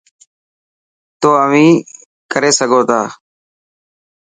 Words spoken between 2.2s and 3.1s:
ڪري سگهو تا.